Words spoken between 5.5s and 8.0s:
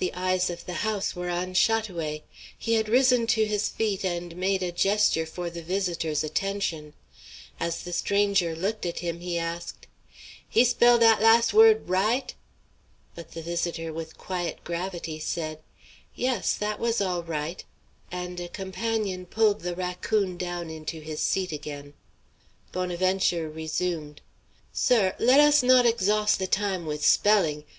visitor's attention. As the